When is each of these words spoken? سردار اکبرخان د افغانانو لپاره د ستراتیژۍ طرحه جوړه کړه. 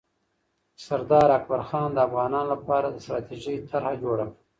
سردار 0.85 1.29
اکبرخان 1.37 1.89
د 1.93 1.97
افغانانو 2.07 2.51
لپاره 2.53 2.87
د 2.89 2.97
ستراتیژۍ 3.05 3.55
طرحه 3.71 3.93
جوړه 4.03 4.25
کړه. 4.29 4.35